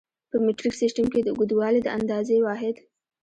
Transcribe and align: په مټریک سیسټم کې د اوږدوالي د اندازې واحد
په 0.29 0.37
مټریک 0.45 0.73
سیسټم 0.81 1.05
کې 1.13 1.19
د 1.23 1.29
اوږدوالي 1.35 1.79
د 1.83 1.87
اندازې 1.97 2.35
واحد 2.45 2.75